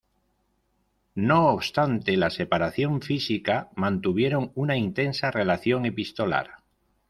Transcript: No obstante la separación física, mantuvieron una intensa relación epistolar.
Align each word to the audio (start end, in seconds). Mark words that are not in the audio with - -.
No 1.13 1.49
obstante 1.49 2.17
la 2.17 2.31
separación 2.31 3.03
física, 3.03 3.69
mantuvieron 3.75 4.51
una 4.55 4.75
intensa 4.75 5.29
relación 5.29 5.85
epistolar. 5.85 6.63